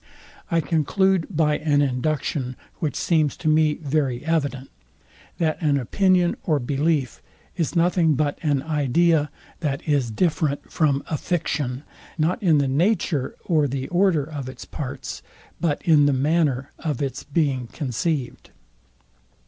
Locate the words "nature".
12.67-13.35